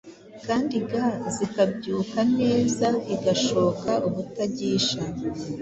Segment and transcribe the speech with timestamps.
[0.45, 1.05] Kandi ga
[1.35, 4.99] zikabyuka neza igashoka ubutagisha